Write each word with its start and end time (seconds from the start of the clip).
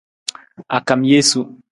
A 0.77 0.79
kam 0.87 1.01
jesu. 1.09 1.39